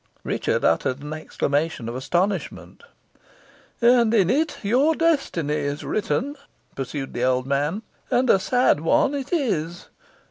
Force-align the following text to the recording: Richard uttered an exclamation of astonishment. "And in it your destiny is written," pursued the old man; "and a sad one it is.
Richard 0.23 0.65
uttered 0.65 1.03
an 1.03 1.13
exclamation 1.13 1.87
of 1.87 1.95
astonishment. 1.95 2.81
"And 3.81 4.11
in 4.15 4.31
it 4.31 4.57
your 4.63 4.95
destiny 4.95 5.53
is 5.53 5.83
written," 5.85 6.37
pursued 6.73 7.13
the 7.13 7.23
old 7.23 7.45
man; 7.45 7.83
"and 8.09 8.27
a 8.27 8.39
sad 8.39 8.79
one 8.79 9.13
it 9.13 9.31
is. 9.31 9.89